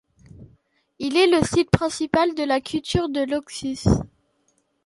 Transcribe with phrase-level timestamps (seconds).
[0.97, 3.81] Il est le site principal de la culture de l'Oxus.